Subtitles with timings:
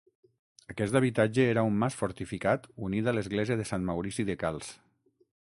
[0.73, 4.75] Aquest habitatge era un mas fortificat unit a l'església de Sant Maurici de Calç.